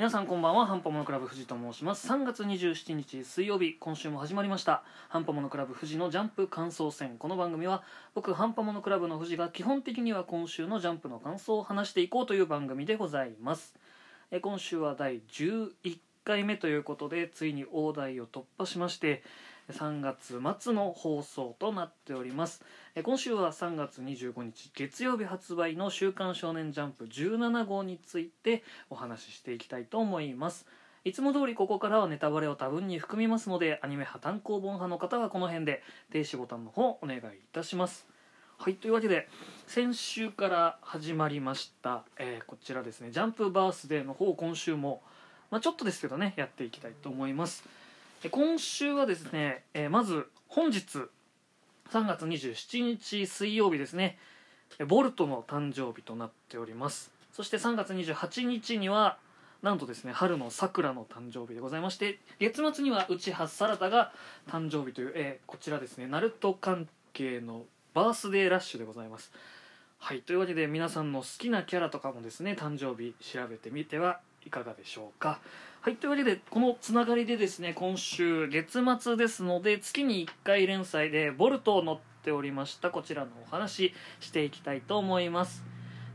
[0.00, 2.08] 皆さんこんばんはハンパモノクラブ富士と申します。
[2.08, 4.82] 3月27日水曜日今週も始まりました。
[5.10, 7.18] ハンパモノクラブ富士のジャンプ感想戦。
[7.18, 7.82] この番組は
[8.14, 13.74] 僕ハンパモノクラブの富士が基本的には今週のジャンプの感想を話していこうという番組でございます。
[14.30, 19.22] え今週は第11回目ということでついに大台を突破しまして
[19.72, 22.64] 3月末の放送となっております。
[23.02, 30.66] 今週は3月25日月曜日発売の「週刊少年ジャンプ」17号についてお話ししていきたいと思います。
[31.04, 38.06] いつも通りここからはネタバレを多分に含みますのでアニメ破単行本派の方はこの辺で停止ボタンの方お願いいたします。
[38.58, 39.26] はいというわけで
[39.66, 43.10] 先週から始まりました、えーこちらですね。
[43.10, 45.02] ジャンプバースデーの方今週も、
[45.50, 47.64] まあ、ちょっとですけどねやっていきたいと思います。
[48.28, 50.80] 今週はですね、えーまず本日
[51.90, 54.18] 3月27日水曜日ですね
[54.86, 57.10] ボルトの誕生日となっております。
[57.32, 59.16] そして3月28日には
[59.62, 64.12] なんとですね春の桜の誕生日でございまして月末には内橋サラダが
[64.48, 67.62] 誕生日という、えーこちらですねナルト関係の
[67.94, 69.32] バースデーラッシュでございます。
[69.98, 75.40] はいというわけで皆さんの好きなキャラとかもですね誕生日調べてみてはいかがでしょうか。
[75.82, 85.64] はいというわけでこのつながりでですね今週月末ですので月に1回連載でボルトを載っておりましたこちらのお話していきたいと思います。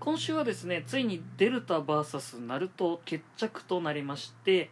[0.00, 4.70] 今週はですねついにデルタ VS ナルト決着となりまして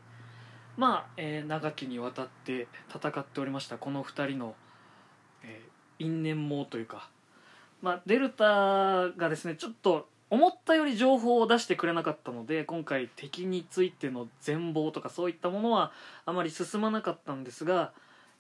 [0.77, 4.56] まあ、えー長きにわたって戦っておりましたこの2人の、
[5.44, 7.11] えー因縁網というか
[7.80, 15.92] まあ、デルタがですねちょっと思ったより情報を出してくれなかったので今回敵についての全貌とかそういったものは
[16.25, 17.92] あまり進まなかったんですが、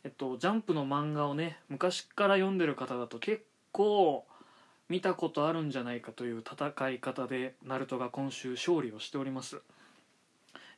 [0.04, 4.24] えっと、ジャンプの漫画をね昔から読んでる方だと結構
[4.88, 9.60] 見たことあるんじゃないかという戦い方でナルトが今週勝利をしております。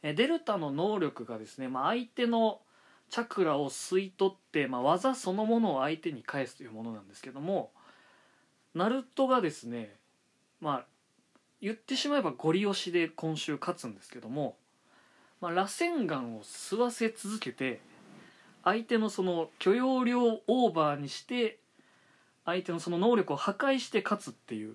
[0.03, 2.61] えデルタの能力がですね、まあ、相手の
[3.09, 7.71] チャクラを吸い取って、まあ、技そのものを相手に返すというものなんですけども
[8.75, 9.95] ナルトがですね
[10.61, 10.87] まあ
[11.63, 14.57] 言ってしまえばゴリ押しで今週勝つんですけども、
[15.41, 17.81] まあ、螺旋岩を吸わせ続けて
[18.65, 21.59] 相手のその許容量オーバーにして
[22.45, 24.75] 相手のその能力を破壊して勝つっていう、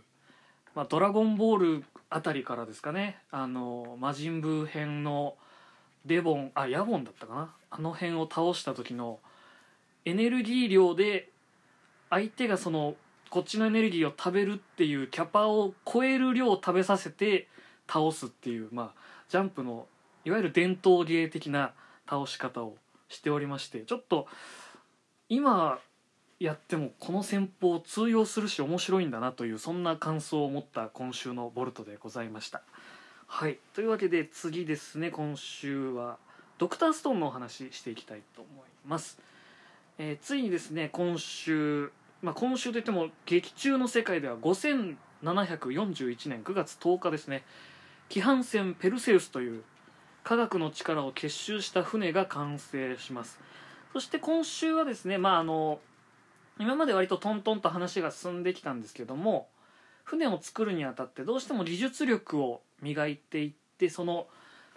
[0.76, 3.18] まあ、ドラゴンボールあたりからですかね。
[3.32, 5.36] あの魔人ブー編の
[6.06, 7.54] デボンあヤボンだったかな。
[7.70, 9.20] あの辺を倒した時の
[10.06, 11.30] エネルギー量で
[12.10, 12.96] 相手がその
[13.30, 17.48] こっちのエネルギーを食べるっていうキャパを超える量を食べさせて
[17.88, 19.88] 倒すっていうまあジャンプの
[20.26, 21.74] いわゆる伝統芸的な
[22.10, 22.76] 倒し方を
[23.10, 24.28] しておりましてちょっと
[25.30, 25.80] 今
[26.40, 32.62] やってもこの戦法通用するし面白いんだなというそんな感想を持った今週のボルトでございました。
[33.26, 33.58] はい。
[33.74, 36.18] というわけで次ですね今週は
[36.58, 39.20] ドクターストーンのお話していきたいと思います、
[39.98, 47.44] えーついにですね今週まあ、今週といっても劇中の世界では5741年9月10日ですね。
[48.10, 49.64] 規範船ペルセウスという
[50.24, 53.40] 科学の力を結集した船が完成します。
[53.94, 55.80] そして今週はですねまああの
[56.60, 59.48] 今まで割とトントンと話が進んできたんですけども
[60.04, 64.28] 船を作るにあたってどうしても技術力を磨いていってその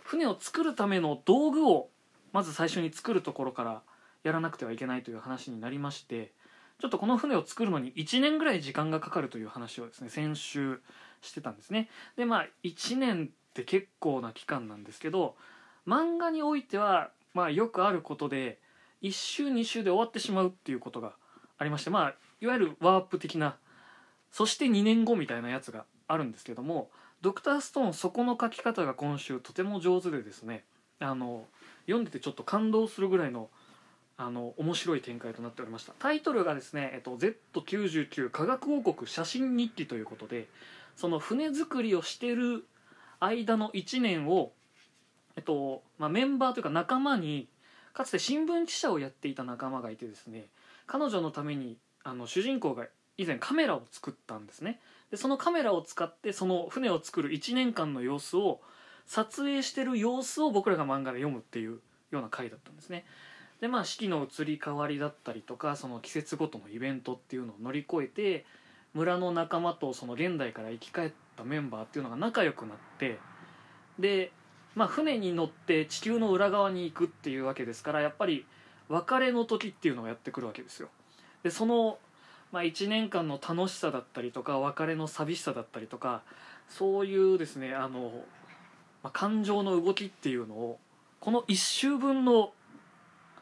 [0.03, 1.89] 船を作るための道具を
[2.33, 3.83] まず最初に作るところから
[4.23, 6.33] やらなくてはいけないという話になりまして
[6.81, 10.81] ちょっとこの船を作るのに1年ぐらい時間がかかるという話をですね先週
[11.23, 11.89] してたんですね。
[12.17, 15.37] でまあ1年って結構な期間なんですけど
[15.87, 18.59] 漫画においてはまあよくあることで
[19.03, 21.15] 1週2週で終わってしまうっていうことが
[21.59, 23.57] ありましてまあいわゆるワープ的な
[24.31, 26.91] そして2年後みたいなやつがあるんですけども
[27.21, 30.65] ドクターストーンそこの書き方が今週とても上手でですね
[31.01, 31.45] あの
[31.87, 33.49] 読んでてちょっと感動するぐらいの
[34.23, 35.95] あの面白い展開となっておりました。
[35.99, 40.47] タイトルがですね、えっと、Z99 科学王国写真日記ということで
[40.95, 42.67] その船作りをしてる
[43.19, 44.53] 間の1年を、
[45.37, 47.49] えっとまあ、メンバーというか仲間に
[47.95, 50.49] かつて新聞記者をやっていた仲間がいてですね
[50.87, 52.85] 彼女のためにあの主人公が
[53.17, 54.81] 以前カメラを作ったんですね。
[55.11, 58.61] でそのカメラを使ってその船を作る1年間の様子を
[59.07, 61.81] 撮影してる様子を僕らが漫画で読むっていう
[62.11, 63.07] ような回だったんですね。
[63.61, 68.45] でまあ四季の移り変わりだったりとかその季節ごとのイベントっていうのを乗り越えて
[68.95, 73.19] 村の仲間とその現代から生き返ったメンバーっていうのが仲良くなって
[73.99, 74.33] で、
[74.75, 78.47] まあ、船に乗って地球の裏側に行くっていうわけですからやっぱり
[78.89, 80.89] 別れの時っていうのがやってくるわけですよ。
[81.45, 81.99] でその、
[82.51, 86.23] まあ、1年間の楽しさだったりとか別れの寂しさだったりとか
[86.69, 88.25] そういうですねあの
[89.03, 90.79] まあ、感情の動きっていうのを
[91.21, 92.53] この1周分の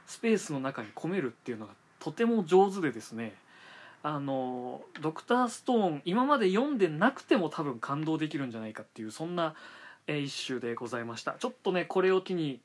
[0.09, 3.35] スペースの中に込めるっていうのがとても上手でですね
[4.03, 9.55] あのドクターストーン今まで読んでなくても多分感動できるんじゃないかっていうそんな、
[10.07, 11.33] えー、一周でございました。
[11.33, 12.61] ちょっとねこれを機に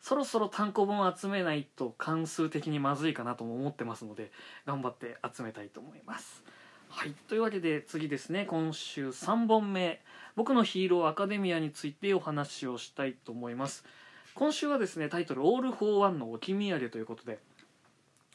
[0.00, 4.30] そろそろ単行本集めないと関数的にまずいかなとも思ってますので
[4.66, 6.44] 頑張って集めたいと思います。
[6.90, 7.14] はい。
[7.26, 10.00] というわけで次ですね今週3本目
[10.36, 13.84] 「僕のヒーローアカデミア」についてお話をしたいと思います。
[14.34, 17.38] 今週はですねタイトル「オール・フォー・ワンの置き土産」ということで、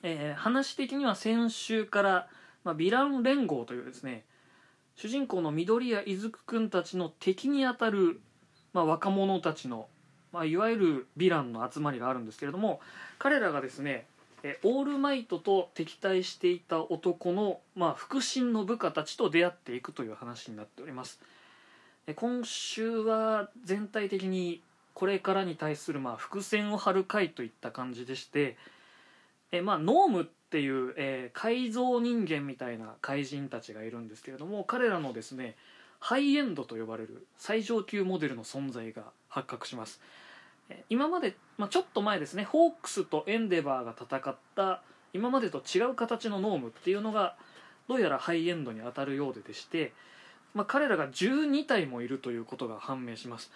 [0.03, 2.27] えー、話的には先週から
[2.63, 4.23] まあ、ヴィラン連合というですね
[4.95, 8.19] 主人公の緑谷出久君たちの敵にあたる、
[8.73, 9.87] まあ、若者たちの、
[10.33, 12.81] まあ、いわゆるヴィランの集まりがあるんですけれども
[13.17, 14.05] 彼らがですね
[14.63, 21.19] オールマイトと敵対していた男の、まあ、腹心の部下たちと出会っていくという話になっております。
[22.15, 24.63] 今週は全体的に
[24.99, 28.57] これからに対するまあ伏線を張る回といった感じでして
[29.49, 35.55] えまあノームっていう、え、改造人間みたいな怪人たちがいるんですけれども彼らのですね
[36.01, 40.01] ハイエンドと呼ばれる最上級モデルの存在が発覚します。
[40.89, 44.81] 今まで、まあ、ちょっと前ですねホークスとエンデバーが戦った
[45.13, 47.37] 今までと違う形のノームっていうのが
[47.87, 49.93] どうやらハイエンドに当たるようででして、
[50.53, 53.49] まあ、彼らが12体もいるということが判明します。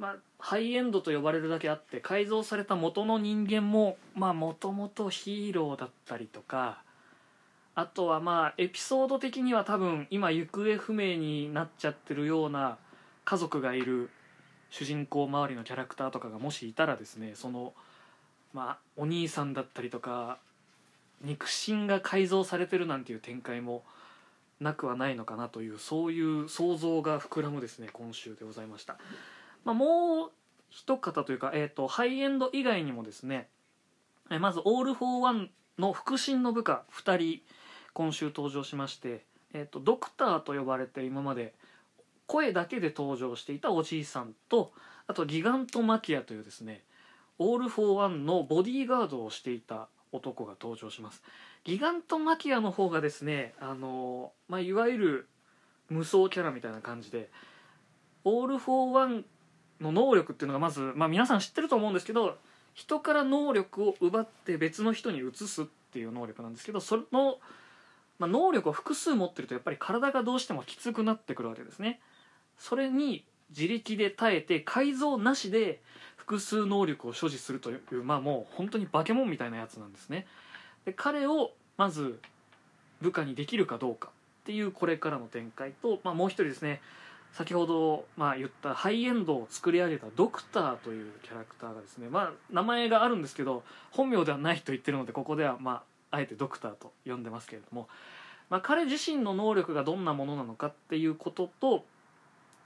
[0.00, 6.82] まあ、ハイエンドと呼ばれるだけあって改造された元の人間ももともとヒーローだったりとか
[7.74, 12.78] あとはまあエピソード的には多分今行方不明になっちゃってるような
[13.26, 14.08] 家族がいる
[14.70, 17.74] 主人公周りのキャラクターとかがもしいたらですねその
[18.54, 20.38] まあお兄さんだったりとか
[21.22, 23.82] 肉親が改造されてるなんていう展開も
[24.60, 28.96] なくはないのかなというそういう想像が膨らむですね今週でございました。
[29.64, 30.30] まあ、もう
[30.70, 33.48] 一方というか、えーと、ハイエンド以外にもですね
[34.30, 37.40] えまずオール・フォー・ワンの腹心の部下2人
[37.92, 41.54] 今週登場しまして、えーと、ドクターと呼ばれて今まで
[42.26, 44.72] 声だけで登場していたおじいさんと
[45.08, 46.84] あとギガント・マキアというですね
[47.38, 51.22] オール・フォー・ワンのボディーガードをしていた男が登場します。
[51.64, 55.28] ギガント・マキアの方がですねあの、まあ、いわゆる
[55.88, 57.30] 無双キャラみたいな感じで
[58.24, 59.24] オール・フォー・ワン
[59.80, 62.36] の能力っていうのがまず、まあ、皆さん知ってると思うんですけど
[62.74, 67.38] 人から能力を奪って別の人に移すっていう能力なんですけどその、
[68.18, 72.00] まあ、能力を複数持ってるとやっぱり体がどうしてもきつくなってくるわけですね。
[72.58, 75.80] それに自力で耐えて改造なしで
[76.16, 80.26] 複数能力を所持するというまあもう本当に化け物みたいなやつなんですね。
[80.84, 82.20] で彼をまず
[83.00, 84.10] 部下にできるかどうか
[84.42, 86.80] っていうこれからの展開と、まあ、もう一人ですね
[87.32, 97.88] 先ほどまあ言ったハイエンドを作り上げたドクターというキャラクターがですねまあ名前があるんですけど本名ではないと言ってるのでここではまああえてドクターと呼んでますけれども、
[98.48, 101.84] まあ、彼自身の能力がどんなものなのかっていうことと、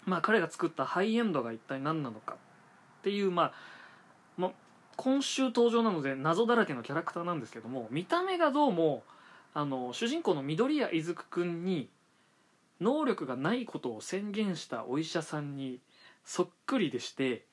[0.07, 2.37] まあ、彼が作ったハイエンドが一体何なのかっ
[3.03, 3.53] ていうまあ、
[4.39, 4.53] ま、
[4.97, 9.03] 今週登場なので謎だらけのキャラクターなんですけども見た目がどうも
[9.53, 11.89] あの主人公の緑谷出久君に
[12.81, 15.81] 能力がないことを宣言したお医者さんに
[16.25, 17.45] そっくりでして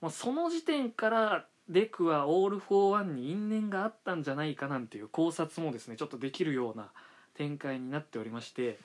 [0.00, 6.90] もうその時点からデクはオール・フォー・ワンに因縁があったんじゃないかなんていう考察もですねちょっとできるような
[7.34, 8.78] 展開になっておりまして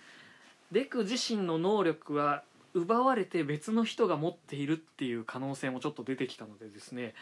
[0.71, 7.13] デク自身の能力は奪われて別の人が持っているっていう可能性もちょっと出てきたのでですね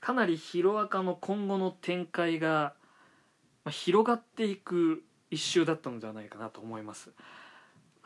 [0.00, 2.74] かなりヒロアカの今後の展開が
[3.70, 7.10] 広がっていく一周だったのではないかなと思います。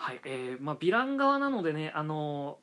[0.04, 2.58] はいえーまあ、ヴィラン側なのでね、あの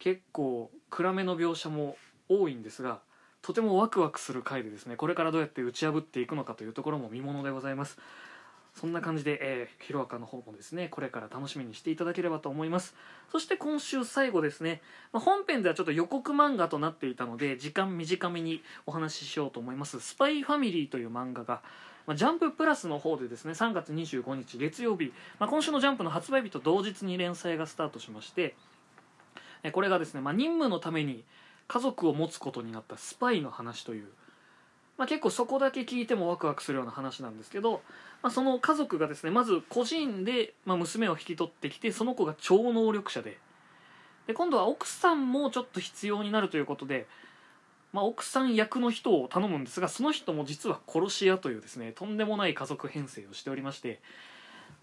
[0.00, 1.96] ー、結構暗めの描写も
[2.28, 2.98] 多いんですが
[3.40, 7.98] とてもワクワクする回でですねこれからどうやって打ち破っていくのかというところも見ものでございます。
[8.74, 12.96] そんな感じで、えー、ヒロアカの方もですねこれから楽しみにしていただければと思います。
[13.30, 21.62] そして今週最後ですね、まあ、本編ではちょっと予告漫画となっていたので時間短めにお話ししようと思います「スパイファミリー」という漫画が
[22.10, 28.56] まあ、ジャンププラスの方でですね3月25日月曜日、まあ、今週のジャンプの発売日と同日に連載がスタートしまして
[29.70, 31.22] これがですね、まあ、任務のために
[31.68, 34.08] 家族を持つことになったスパイの話という、
[34.98, 37.80] まあ、結構そこだけ聞いてもワクワクするような話なんですけど、
[38.24, 43.38] まあ、その家族がですねまず個人で、ま、娘を引き取ってきてその子が超能力者で
[44.26, 47.06] で今度は奥さんもちょっと必要になるということで
[47.92, 54.00] まあ、奥さん役の人を頼むんですがその人も実は殺し屋というですねとんでもない家族編成をしておりまして、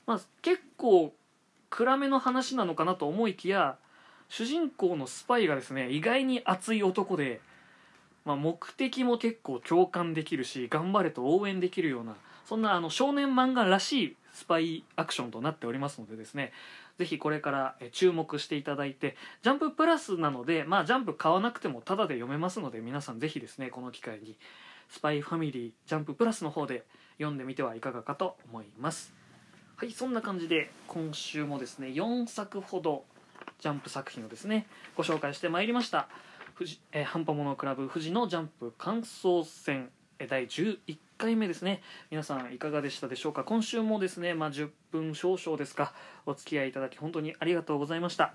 [0.06, 1.14] まあ、結構
[1.70, 3.78] 暗めの話なのかなと思いきや
[4.30, 7.40] 主人公のスパイがですね意外に熱い男で、
[8.26, 16.53] まあ、目的も結構共感できるし頑張れと応援できるようなそんなあの少年漫画らしいスパイアクションとなっておりますのでですね
[17.00, 24.38] ぜひこれから注目していただいてジャンププラスなのでまあジャンプ買わなくてもタダで読めますので皆さんぜひですねこの機会に
[24.89, 26.86] スパイファミリージャンププラスの方で
[27.17, 29.12] 読んでみてはいかがかと思います。
[29.75, 33.06] はいそんな感じで今週もですね4作ほど
[33.60, 36.08] ジャンプ作品をですねご紹介してまいりました。
[36.56, 39.89] 富士、えー、ハンパモノクラブ富士のジャンプ感想戦。
[40.26, 41.82] 第11回目ですね。
[42.10, 43.44] 皆さんいかがでしたでしょうか？
[43.44, 45.94] 今週もですね、まあ、10分少々ですか。
[46.26, 48.34] お付き合いいただき本当にありがとうございました、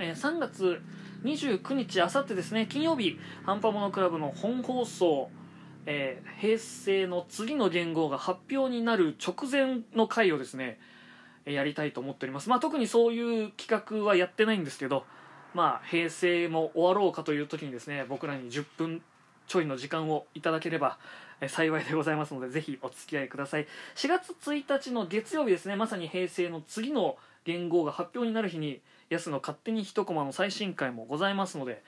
[0.00, 0.80] えー、3月
[1.22, 5.30] 29日あさってですね金曜日ハンパモノクラブの本放送
[5.86, 10.78] えー、平成の次の元号が発表になる直前の回をですね
[11.44, 15.04] やりたいと思っております、まあ、特にそういう企画はやってないんですけど、
[15.52, 19.02] まあ、平成も終わろうかという時にですね僕らに10分
[19.46, 20.98] ちょいの時間をいただければ
[21.48, 23.66] 幸いでございますのでぜひお付き合いください。
[23.96, 31.82] 4月1日の月曜日ですねまさに平成の次の元号が発表になる日に安の勝手に一コマの最新回もございますので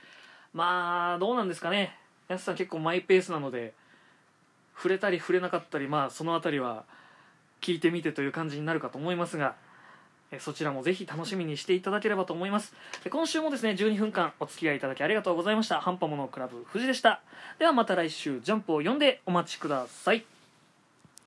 [0.53, 1.97] まあどうなんですかね。
[2.29, 3.73] 安さん結構マイペースなので
[4.77, 6.85] 触れたり触れなかったりまあその辺りは
[7.61, 9.55] 聞いてみてという感じになるかと思いますが
[10.41, 12.75] そちらもぜひ楽しみにしていただければと思います。
[13.11, 15.81] 今週もですね12分間お付き合いいただきありがとうございました。
[15.81, 17.21] ハンパモノクラブ藤でした。
[17.59, 20.36] ではまた来週ジャンプを読んでお待ちください。